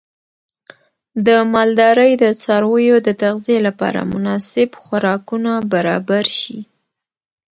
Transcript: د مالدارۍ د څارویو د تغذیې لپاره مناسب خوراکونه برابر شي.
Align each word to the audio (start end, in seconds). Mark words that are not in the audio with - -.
د 1.27 1.29
مالدارۍ 1.53 2.11
د 2.23 2.25
څارویو 2.41 2.97
د 3.07 3.09
تغذیې 3.23 3.59
لپاره 3.67 3.99
مناسب 4.13 4.69
خوراکونه 4.81 5.51
برابر 5.73 6.25
شي. 6.39 6.59